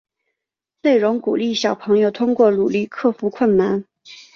[0.81, 3.85] 内容鼓励小朋友通过努力克服困难。